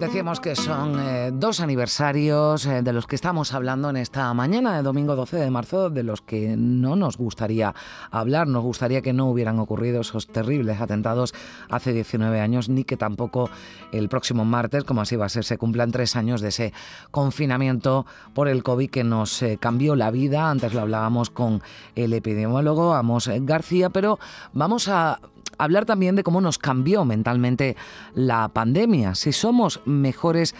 [0.00, 4.74] Decíamos que son eh, dos aniversarios eh, de los que estamos hablando en esta mañana
[4.74, 7.74] de domingo 12 de marzo, de los que no nos gustaría
[8.10, 11.34] hablar, nos gustaría que no hubieran ocurrido esos terribles atentados
[11.68, 13.50] hace 19 años, ni que tampoco
[13.92, 16.72] el próximo martes, como así va a ser, se cumplan tres años de ese
[17.10, 20.50] confinamiento por el COVID que nos eh, cambió la vida.
[20.50, 21.62] Antes lo hablábamos con
[21.94, 24.18] el epidemiólogo Amos García, pero
[24.54, 25.20] vamos a
[25.64, 27.76] hablar también de cómo nos cambió mentalmente
[28.14, 30.54] la pandemia, si somos mejores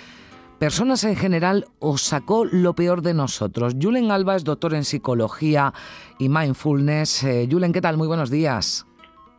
[0.61, 3.75] personas en general o sacó lo peor de nosotros.
[3.81, 5.73] Julen Alba es doctor en psicología
[6.19, 7.25] y mindfulness.
[7.25, 7.97] Eh, Julen, ¿qué tal?
[7.97, 8.87] Muy buenos días.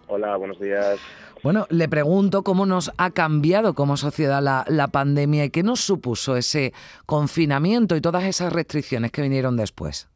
[0.07, 0.99] Hola, buenos días.
[1.43, 5.79] Bueno, le pregunto cómo nos ha cambiado como sociedad la, la, pandemia y qué nos
[5.79, 6.73] supuso ese
[7.05, 10.10] confinamiento y todas esas restricciones que vinieron después.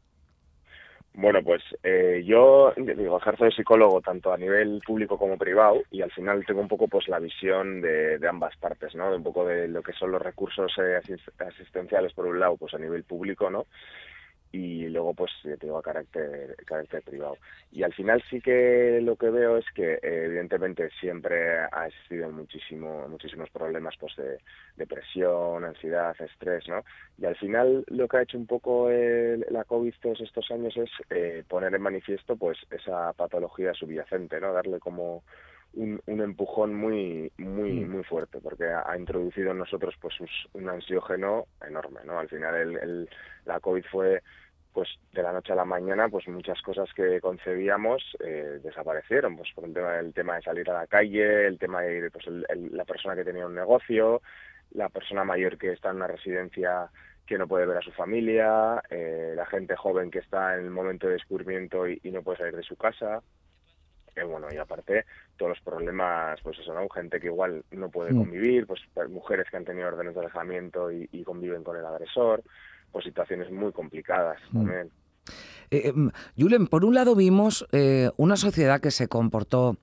[1.18, 6.02] Bueno, pues eh, yo digo, ejerzo de psicólogo tanto a nivel público como privado y
[6.02, 9.10] al final tengo un poco pues la visión de, de ambas partes, ¿no?
[9.10, 11.00] De un poco de lo que son los recursos eh,
[11.38, 13.64] asistenciales por un lado, pues a nivel público, ¿no?
[14.52, 17.36] Y luego pues tengo carácter carácter privado.
[17.72, 22.30] Y al final sí que lo que veo es que eh, evidentemente siempre ha existido
[22.30, 24.38] muchísimo muchísimos problemas pues de
[24.76, 26.84] depresión ansiedad estrés no
[27.18, 30.90] y al final lo que ha hecho un poco la covid todos estos años es
[31.10, 35.22] eh, poner en manifiesto pues esa patología subyacente no darle como
[35.76, 37.90] un, un, empujón muy muy mm.
[37.90, 40.14] muy fuerte porque ha, introducido en nosotros pues
[40.52, 43.10] un ansiógeno enorme no al final el, el,
[43.44, 44.22] la covid fue
[44.76, 49.48] pues de la noche a la mañana pues muchas cosas que concebíamos eh, desaparecieron pues
[49.54, 52.84] por el tema el tema de salir a la calle el tema de pues la
[52.84, 54.20] persona que tenía un negocio
[54.72, 56.90] la persona mayor que está en una residencia
[57.26, 60.70] que no puede ver a su familia eh, la gente joven que está en el
[60.70, 63.22] momento de descubrimiento y, no puede salir de su casa
[64.16, 65.04] eh, bueno y aparte
[65.36, 68.18] todos los problemas pues eso no gente que igual no puede mm.
[68.18, 72.42] convivir pues mujeres que han tenido órdenes de alejamiento y, y conviven con el agresor
[72.92, 74.56] pues situaciones muy complicadas mm.
[74.56, 74.90] también.
[75.70, 79.76] Eh, em, Julen, por un lado vimos eh, una sociedad que se comportó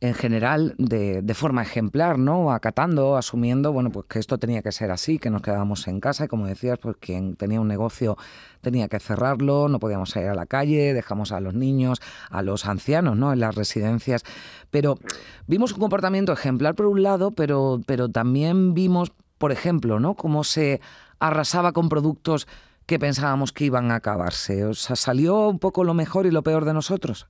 [0.00, 2.52] en general de, de, forma ejemplar, ¿no?
[2.52, 6.24] Acatando, asumiendo, bueno, pues que esto tenía que ser así, que nos quedábamos en casa
[6.24, 8.16] y como decías, pues quien tenía un negocio
[8.62, 12.00] tenía que cerrarlo, no podíamos salir a la calle, dejamos a los niños,
[12.30, 13.30] a los ancianos, ¿no?
[13.32, 14.24] En las residencias.
[14.70, 14.98] Pero
[15.46, 20.14] vimos un comportamiento ejemplar por un lado, pero, pero también vimos, por ejemplo, ¿no?
[20.14, 20.80] Cómo se
[21.18, 22.48] arrasaba con productos
[22.86, 24.64] que pensábamos que iban a acabarse.
[24.64, 27.28] O sea, ¿salió un poco lo mejor y lo peor de nosotros?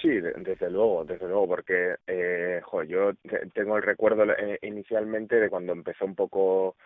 [0.00, 3.12] Sí, desde luego, desde luego, porque eh, yo
[3.52, 6.76] tengo el recuerdo eh, inicialmente de cuando empezó un poco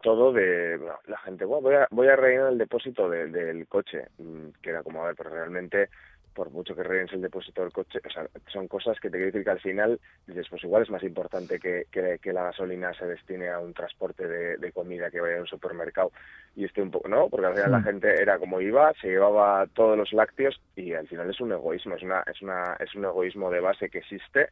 [0.00, 4.70] todo de la gente, voy a voy a rellenar el depósito del coche, mm, que
[4.70, 5.90] era como a ver, pero realmente
[6.36, 9.32] por mucho que rellenes el depósito del coche, o sea, son cosas que te quiero
[9.32, 13.06] decir que al final dices, pues igual es más importante que, que, la gasolina se
[13.06, 16.12] destine a un transporte de, comida que vaya a un supermercado.
[16.54, 17.30] Y esté un poco, ¿no?
[17.30, 21.08] Porque al final la gente era como iba, se llevaba todos los lácteos y al
[21.08, 24.50] final es un egoísmo, es una, es una, es un egoísmo de base que existe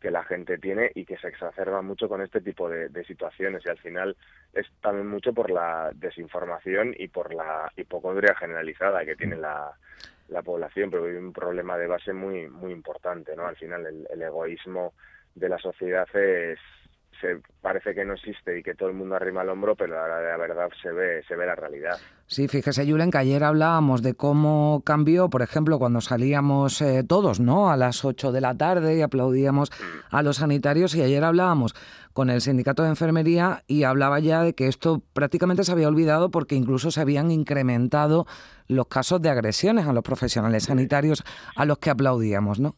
[0.00, 3.64] que la gente tiene y que se exacerba mucho con este tipo de, de, situaciones.
[3.66, 4.16] Y al final
[4.54, 9.74] es también mucho por la desinformación y por la hipocondria generalizada que tiene la,
[10.28, 13.46] la población, pero hay un problema de base muy muy importante, ¿no?
[13.46, 14.94] Al final el, egoísmo
[15.34, 16.58] de la sociedad es
[17.20, 20.20] se parece que no existe y que todo el mundo arrima el hombro, pero la,
[20.20, 21.98] la verdad se ve se ve la realidad.
[22.26, 27.40] Sí, fíjese, Julen, que ayer hablábamos de cómo cambió, por ejemplo, cuando salíamos eh, todos,
[27.40, 27.70] ¿no?
[27.70, 30.14] A las 8 de la tarde y aplaudíamos mm.
[30.14, 31.74] a los sanitarios y ayer hablábamos
[32.12, 36.30] con el sindicato de enfermería y hablaba ya de que esto prácticamente se había olvidado
[36.30, 38.26] porque incluso se habían incrementado
[38.66, 41.24] los casos de agresiones a los profesionales sanitarios
[41.56, 42.76] a los que aplaudíamos, ¿no?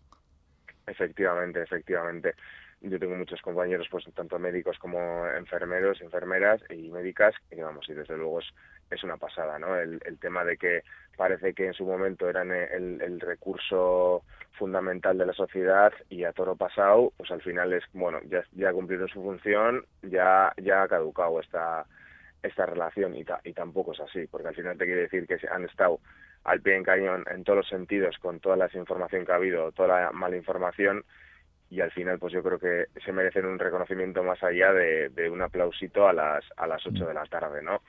[0.87, 2.35] Efectivamente, efectivamente
[2.81, 7.95] yo tengo muchos compañeros, pues tanto médicos como enfermeros, enfermeras y médicas, y vamos, y
[7.95, 8.47] desde luego es,
[8.91, 9.77] es una pasada, ¿no?
[9.77, 10.83] El, el tema de que
[11.17, 14.23] parece que en su momento eran el, el recurso
[14.53, 18.71] fundamental de la sociedad y a toro pasado, pues al final es, bueno, ya, ya
[18.71, 21.87] ha cumplido su función, ya, ya ha caducado esta,
[22.43, 25.65] esta relación y, y tampoco es así, porque al final te quiere decir que han
[25.65, 26.01] estado
[26.45, 29.73] al pie en cañón en todos los sentidos, con toda la desinformación que ha habido,
[29.73, 31.05] toda la mala información,
[31.71, 35.41] y al final pues yo creo que se merecen un reconocimiento más allá de, un
[35.41, 37.81] aplausito a las a las 8 de la tarde, ¿no?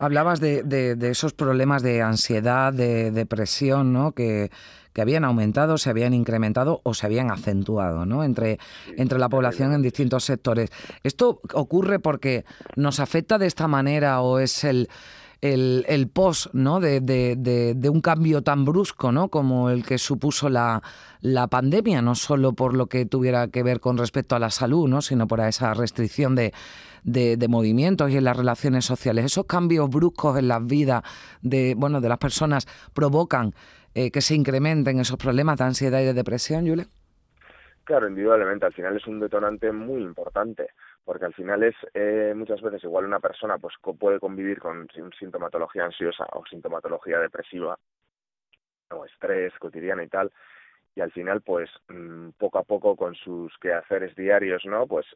[0.00, 4.12] Hablabas de, de, esos problemas de ansiedad, de depresión, ¿no?
[4.12, 4.48] Que,
[4.92, 8.24] que habían aumentado, se habían incrementado o se habían acentuado ¿no?
[8.24, 8.58] entre,
[8.96, 10.70] entre la población en distintos sectores.
[11.04, 12.44] ¿Esto ocurre porque
[12.74, 14.88] nos afecta de esta manera o es el,
[15.40, 16.80] el, el post ¿no?
[16.80, 19.28] De, de, de, de, un cambio tan brusco ¿no?
[19.28, 20.82] como el que supuso la,
[21.20, 24.88] la pandemia, no solo por lo que tuviera que ver con respecto a la salud,
[24.88, 25.02] ¿no?
[25.02, 26.52] sino por esa restricción de,
[27.48, 29.24] movimientos y en las relaciones sociales.
[29.24, 31.02] Esos cambios bruscos en las vidas
[31.42, 33.54] de, bueno, de las personas provocan
[33.94, 36.88] eh, que se incrementen esos problemas de ansiedad y de depresión, Julia.
[37.88, 40.68] Claro, indudablemente, al final es un detonante muy importante,
[41.06, 44.86] porque al final es eh, muchas veces igual una persona pues puede convivir con
[45.18, 47.78] sintomatología ansiosa o sintomatología depresiva
[48.90, 50.30] o estrés cotidiano y tal,
[50.94, 54.86] y al final pues mmm, poco a poco con sus quehaceres diarios, ¿no?
[54.86, 55.06] Pues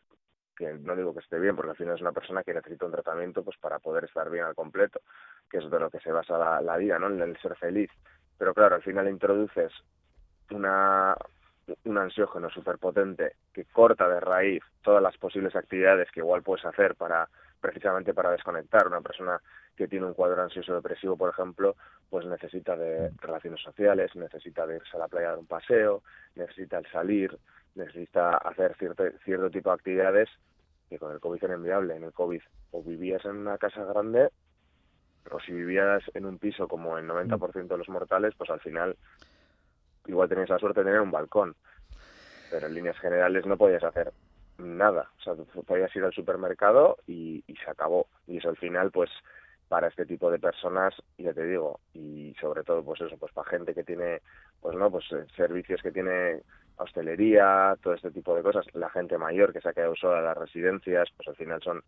[0.57, 2.93] que no digo que esté bien, porque al final es una persona que necesita un
[2.93, 5.03] tratamiento pues para poder estar bien al completo,
[5.51, 7.09] que es de lo que se basa la, la vida, ¿no?
[7.09, 7.91] En el ser feliz.
[8.39, 9.73] Pero claro, al final introduces
[10.51, 11.15] una
[11.85, 16.95] un ansiógeno superpotente que corta de raíz todas las posibles actividades que igual puedes hacer
[16.95, 17.29] para
[17.61, 18.87] precisamente para desconectar.
[18.87, 19.41] Una persona
[19.77, 21.77] que tiene un cuadro ansioso depresivo, por ejemplo,
[22.11, 26.03] pues necesita de relaciones sociales, necesita de irse a la playa a dar un paseo,
[26.35, 27.39] necesita el salir,
[27.75, 30.29] necesita hacer cierto, cierto tipo de actividades
[30.91, 31.97] que con el COVID era inviable.
[31.97, 32.43] En el COVID
[32.73, 34.29] o vivías en una casa grande
[35.31, 38.97] o si vivías en un piso como el 90% de los mortales, pues al final
[40.07, 41.55] igual tenías la suerte de tener un balcón,
[42.51, 44.13] pero en líneas generales no podías hacer
[44.59, 45.35] nada, o sea,
[45.67, 49.11] podías ir al supermercado y, se acabó, y eso al final pues
[49.69, 53.49] para este tipo de personas, ya te digo, y sobre todo pues eso, pues para
[53.49, 54.21] gente que tiene,
[54.61, 55.05] pues no, pues
[55.35, 56.43] servicios que tiene
[56.77, 60.25] hostelería, todo este tipo de cosas, la gente mayor que se ha quedado sola en
[60.25, 61.83] las residencias, pues al final son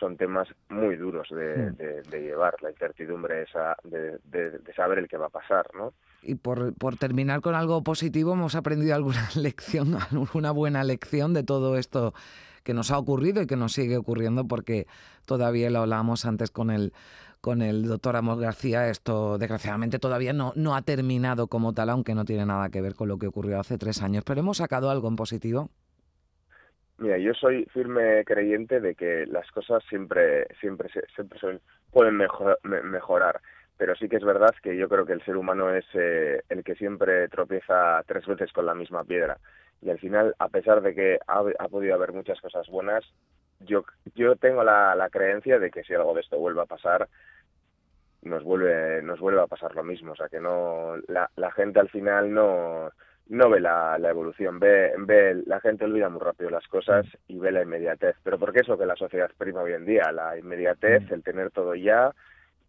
[0.00, 5.08] son temas muy duros de, de, de llevar, la incertidumbre esa de, de, saber el
[5.08, 5.92] que va a pasar, ¿no?
[6.22, 11.42] Y por, por terminar con algo positivo, hemos aprendido alguna lección, alguna buena lección de
[11.42, 12.14] todo esto
[12.64, 14.86] que nos ha ocurrido y que nos sigue ocurriendo, porque
[15.26, 16.92] todavía lo hablábamos antes con el
[17.40, 22.14] con el doctor Amos García, esto desgraciadamente todavía no, no ha terminado como tal, aunque
[22.14, 24.24] no tiene nada que ver con lo que ocurrió hace tres años.
[24.24, 25.70] Pero hemos sacado algo en positivo.
[26.98, 31.60] Mira, yo soy firme creyente de que las cosas siempre, siempre, siempre son,
[31.90, 33.40] pueden mejor, mejorar,
[33.78, 36.62] pero sí que es verdad que yo creo que el ser humano es eh, el
[36.62, 39.38] que siempre tropieza tres veces con la misma piedra.
[39.80, 43.02] Y al final, a pesar de que ha, ha podido haber muchas cosas buenas,
[43.60, 43.84] yo,
[44.14, 47.08] yo tengo la, la creencia de que si algo de esto vuelve a pasar,
[48.22, 50.12] nos vuelve, nos vuelve a pasar lo mismo.
[50.12, 52.90] O sea, que no, la, la gente al final no,
[53.28, 57.38] no ve la, la evolución, ve, ve, la gente olvida muy rápido las cosas y
[57.38, 58.16] ve la inmediatez.
[58.22, 61.50] Pero porque es lo que la sociedad prima hoy en día, la inmediatez, el tener
[61.50, 62.12] todo ya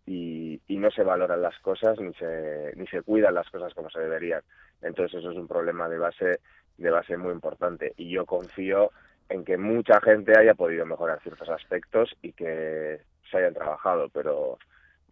[0.05, 3.89] y, y no se valoran las cosas ni se, ni se cuidan las cosas como
[3.89, 4.41] se deberían.
[4.81, 6.39] Entonces eso es un problema de base,
[6.77, 8.91] de base muy importante y yo confío
[9.31, 14.57] en que mucha gente haya podido mejorar ciertos aspectos y que se hayan trabajado, pero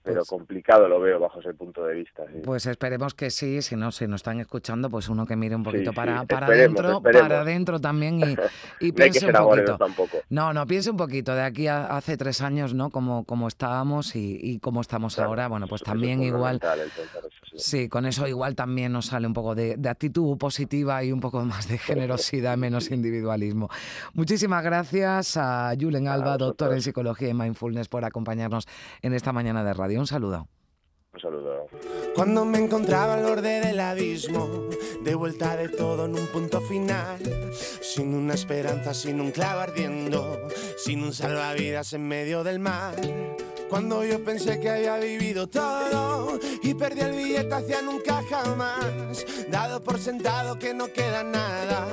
[0.03, 2.23] pero pues, complicado lo veo bajo ese punto de vista.
[2.31, 2.41] Sí.
[2.43, 5.63] Pues esperemos que sí, si no, si nos están escuchando, pues uno que mire un
[5.63, 6.25] poquito sí, para, sí.
[6.27, 8.35] para adentro, para adentro también y,
[8.79, 9.77] y no piense un poquito.
[9.77, 10.17] Tampoco.
[10.29, 12.89] No, no, piense un poquito de aquí a hace tres años, ¿no?
[12.89, 16.61] Como, como estábamos y, y cómo estamos claro, ahora, bueno, pues eso, también eso igual.
[17.55, 17.89] sí.
[17.89, 21.43] con eso igual también nos sale un poco de, de actitud positiva y un poco
[21.43, 23.69] más de generosidad, menos individualismo.
[24.13, 28.67] Muchísimas gracias a Julen Alba, doctor en psicología y mindfulness, por acompañarnos
[29.01, 29.88] en esta mañana de radio.
[29.97, 30.47] Un saludo.
[31.13, 31.67] Un saludo.
[32.15, 34.47] Cuando me encontraba al borde del abismo,
[35.03, 37.19] de vuelta de todo en un punto final,
[37.81, 40.39] sin una esperanza, sin un clavo ardiendo,
[40.77, 42.95] sin un salvavidas en medio del mar.
[43.69, 49.81] Cuando yo pensé que había vivido todo y perdí el billete hacia nunca jamás, dado
[49.83, 51.87] por sentado que no queda nada,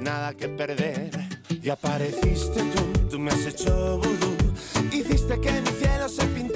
[0.00, 1.10] nada que perder.
[1.48, 4.36] Y apareciste tú, tú me has hecho vudú,
[4.92, 6.51] hiciste que mi cielo se pintara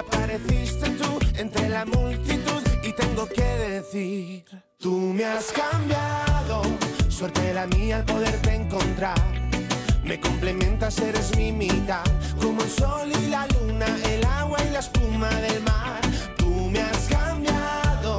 [0.00, 4.44] apareciste tú entre la multitud y tengo que decir,
[4.78, 6.62] tú me has cambiado,
[7.08, 9.20] suerte la mía al poderte encontrar.
[10.02, 12.04] Me complementas, eres mi mitad,
[12.40, 16.00] como el sol y la luna, el agua y la espuma del mar.
[16.38, 18.18] Tú me has cambiado,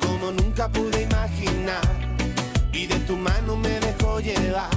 [0.00, 1.88] como nunca pude imaginar,
[2.72, 4.70] y de tu mano me dejo llevar.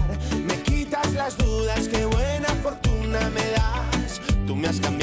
[0.48, 4.20] Me quitas las dudas, qué buena fortuna me das.
[4.48, 5.03] Tú me has cambiado.